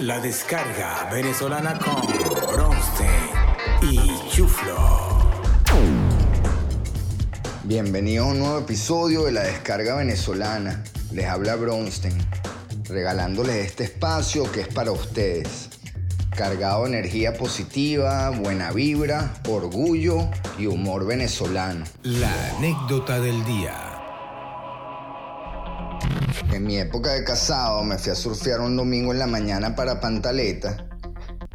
[0.00, 2.00] La descarga venezolana con
[2.50, 3.10] Bronstein
[3.82, 4.74] y Chuflo.
[7.64, 10.82] Bienvenidos a un nuevo episodio de la descarga venezolana.
[11.12, 12.16] Les habla Bronstein,
[12.88, 15.68] regalándoles este espacio que es para ustedes.
[16.34, 21.84] Cargado de energía positiva, buena vibra, orgullo y humor venezolano.
[22.04, 23.89] La anécdota del día.
[26.60, 29.98] En mi época de casado me fui a surfear un domingo en la mañana para
[29.98, 30.86] Pantaleta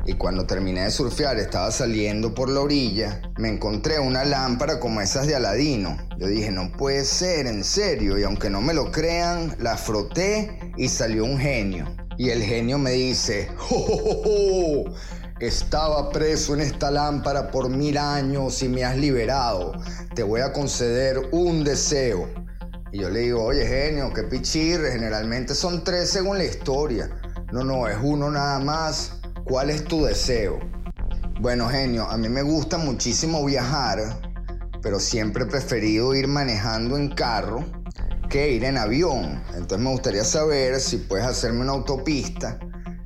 [0.03, 5.01] y cuando terminé de surfear estaba saliendo por la orilla, me encontré una lámpara como
[5.01, 5.95] esas de Aladino.
[6.17, 10.73] Yo dije, no puede ser, en serio, y aunque no me lo crean, la froté
[10.75, 11.85] y salió un genio.
[12.17, 14.85] Y el genio me dice, ¡Oh,
[15.39, 19.73] Estaba preso en esta lámpara por mil años y me has liberado.
[20.15, 22.44] Te voy a conceder un deseo.
[22.95, 27.09] Y yo le digo, oye genio, qué pichirre, generalmente son tres según la historia.
[27.51, 29.19] No, no, es uno nada más.
[29.43, 30.61] ¿Cuál es tu deseo?
[31.41, 33.99] Bueno, genio, a mí me gusta muchísimo viajar,
[34.81, 37.65] pero siempre he preferido ir manejando en carro
[38.29, 39.43] que ir en avión.
[39.49, 42.57] Entonces me gustaría saber si puedes hacerme una autopista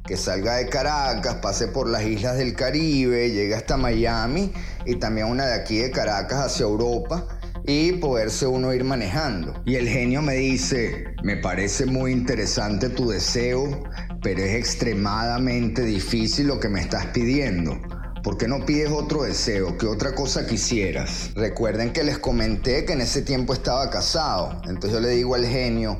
[0.06, 4.54] que salga de Caracas, pase por las islas del Caribe, llegue hasta Miami
[4.86, 9.54] y también una de aquí de Caracas hacia Europa y poderse uno ir manejando.
[9.66, 13.84] Y el genio me dice, me parece muy interesante tu deseo,
[14.22, 17.80] pero es extremadamente difícil lo que me estás pidiendo.
[18.24, 19.78] ¿Por qué no pides otro deseo?
[19.78, 21.32] ¿Qué otra cosa quisieras?
[21.36, 24.62] Recuerden que les comenté que en ese tiempo estaba casado.
[24.66, 25.98] Entonces yo le digo al genio,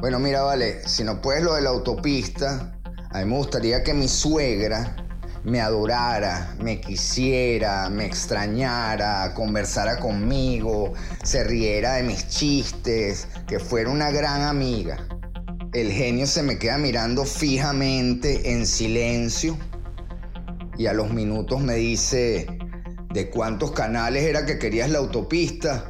[0.00, 2.78] bueno, mira, vale, si no puedes lo de la autopista,
[3.10, 5.05] a mí me gustaría que mi suegra
[5.46, 13.88] me adorara, me quisiera, me extrañara, conversara conmigo, se riera de mis chistes, que fuera
[13.88, 15.06] una gran amiga.
[15.72, 19.56] El genio se me queda mirando fijamente en silencio
[20.76, 22.48] y a los minutos me dice,
[23.10, 25.86] ¿de cuántos canales era que querías la autopista?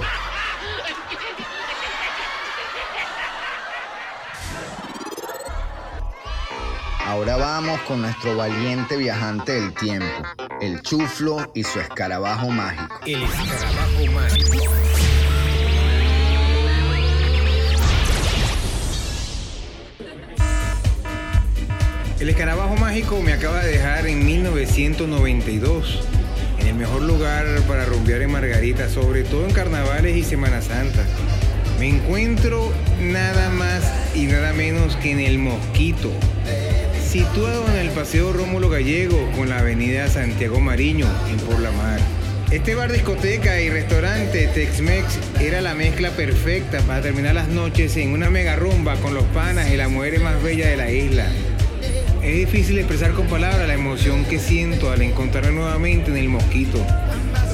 [7.16, 10.04] Ahora vamos con nuestro valiente viajante del tiempo,
[10.60, 12.94] el chuflo y su escarabajo mágico.
[13.06, 14.58] El escarabajo mágico.
[22.20, 26.00] El escarabajo mágico me acaba de dejar en 1992,
[26.58, 31.02] en el mejor lugar para rumbear en Margarita, sobre todo en carnavales y Semana Santa.
[31.80, 36.10] Me encuentro nada más y nada menos que en el Mosquito,
[37.18, 41.98] situado en el Paseo Rómulo Gallego con la avenida Santiago Mariño en Por la Mar.
[42.50, 48.10] Este bar discoteca y restaurante Tex-Mex era la mezcla perfecta para terminar las noches en
[48.12, 51.26] una mega rumba con los panas y la mujer más bella de la isla.
[52.22, 56.84] Es difícil expresar con palabras la emoción que siento al encontrarme nuevamente en el Mosquito,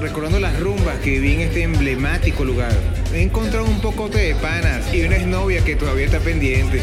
[0.01, 2.73] recordando las rumbas que viví en este emblemático lugar.
[3.15, 6.81] He encontrado un pocote de panas y una exnovia que todavía está pendiente.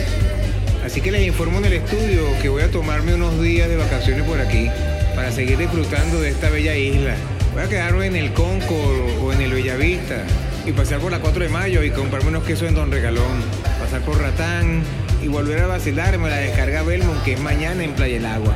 [0.89, 4.23] Así que les informo en el estudio que voy a tomarme unos días de vacaciones
[4.23, 4.71] por aquí
[5.15, 7.15] para seguir disfrutando de esta bella isla.
[7.53, 10.23] Voy a quedarme en el Concord o en el Bellavista
[10.65, 13.43] y pasar por la 4 de mayo y comprarme unos quesos en Don Regalón,
[13.79, 14.81] pasar por Ratán
[15.21, 18.55] y volver a vacilarme la descarga Belmont que es mañana en Playa El Agua.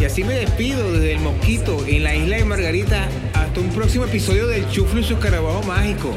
[0.00, 4.04] Y así me despido desde el Mosquito en la isla de Margarita hasta un próximo
[4.04, 6.12] episodio del Chuflo y su escarabajo mágico.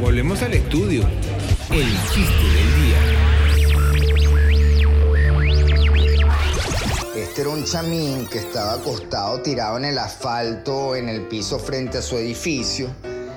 [0.00, 1.02] Volvemos al estudio.
[1.70, 3.19] El chiste del día.
[7.40, 12.02] Era un chamín que estaba acostado tirado en el asfalto, en el piso frente a
[12.02, 12.94] su edificio,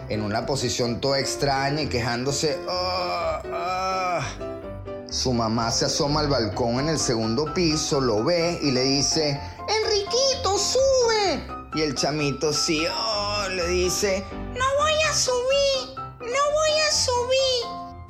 [0.10, 2.60] en una posición toda extraña y quejándose.
[2.68, 4.22] "Ah, ah".
[5.10, 9.40] Su mamá se asoma al balcón en el segundo piso, lo ve y le dice,
[9.70, 11.42] Enriquito, sube.
[11.74, 14.26] Y el chamito sí, "Oh", le dice,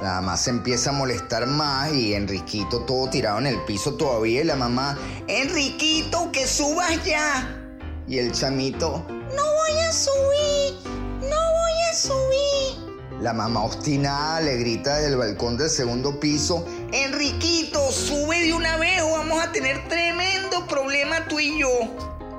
[0.04, 4.42] La mamá se empieza a molestar más y Enriquito todo tirado en el piso todavía
[4.42, 4.98] y la mamá,
[5.30, 7.58] Enriquito, que subas ya.
[8.06, 10.74] Y el chamito, no voy a subir,
[11.22, 13.22] no voy a subir.
[13.22, 18.76] La mamá obstinada le grita desde el balcón del segundo piso, Enriquito, sube de una
[18.76, 21.70] vez o vamos a tener tremendo problema tú y yo.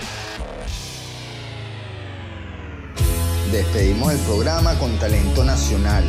[3.53, 6.03] Despedimos el programa con talento nacional,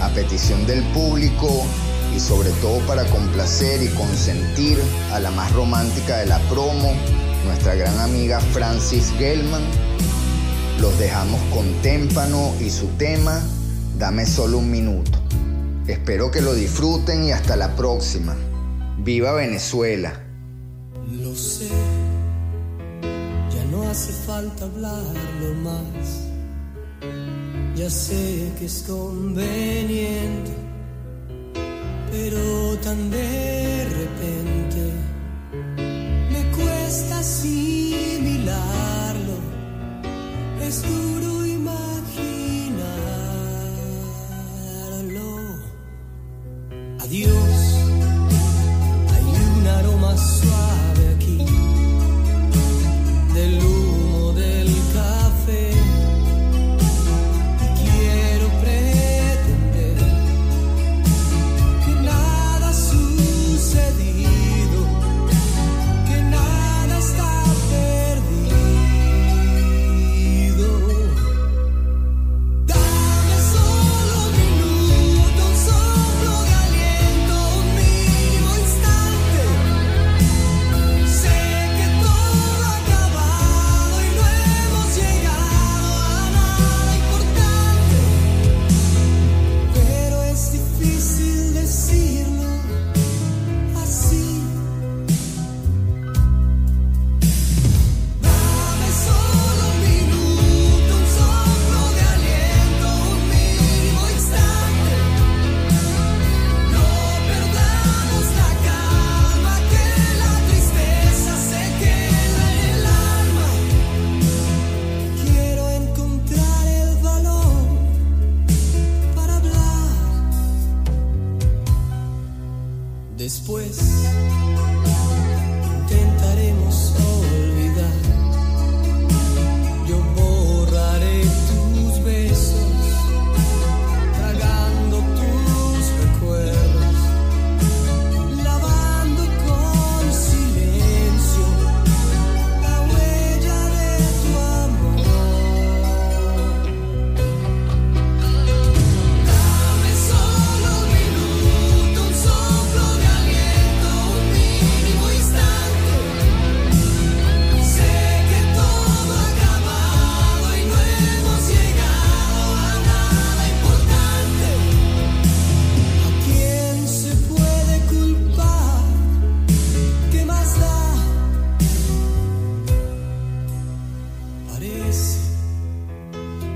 [0.00, 1.66] a petición del público
[2.16, 4.78] y sobre todo para complacer y consentir
[5.12, 6.94] a la más romántica de la promo,
[7.44, 9.60] nuestra gran amiga Francis Gelman.
[10.80, 13.42] Los dejamos con Témpano y su tema,
[13.98, 15.18] Dame solo un minuto.
[15.86, 18.34] Espero que lo disfruten y hasta la próxima.
[18.96, 20.24] ¡Viva Venezuela!
[21.06, 21.68] Lo sé,
[23.54, 26.31] ya no hace falta hablarlo más.
[27.74, 30.52] Ya sé que es conveniente,
[32.10, 34.92] pero tan de repente
[36.30, 38.72] me cuesta asimilarlo.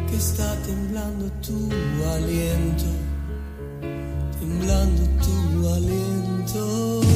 [0.09, 1.69] que está temblando tu
[2.15, 2.85] aliento,
[4.41, 7.15] temblando tu aliento.